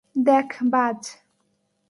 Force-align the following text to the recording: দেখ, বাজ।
দেখ, 0.15 0.49
বাজ। 0.65 1.01